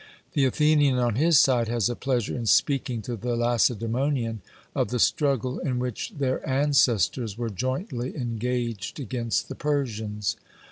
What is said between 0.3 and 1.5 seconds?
The Athenian on his